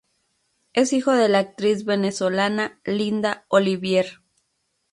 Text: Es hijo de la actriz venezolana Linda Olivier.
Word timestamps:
Es 0.73 0.93
hijo 0.93 1.11
de 1.11 1.29
la 1.29 1.37
actriz 1.37 1.85
venezolana 1.85 2.79
Linda 2.85 3.45
Olivier. 3.49 4.23